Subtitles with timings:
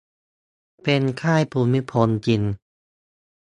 [0.83, 2.41] เป็น "ค่ายภูมิพล" จริง